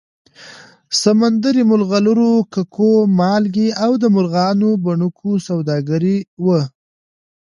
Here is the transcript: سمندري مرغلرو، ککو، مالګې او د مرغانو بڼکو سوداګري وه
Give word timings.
سمندري 1.01 1.63
مرغلرو، 1.71 2.31
ککو، 2.53 2.91
مالګې 3.19 3.67
او 3.83 3.91
د 4.01 4.03
مرغانو 4.15 4.69
بڼکو 4.83 5.31
سوداګري 5.47 6.17
وه 6.45 6.61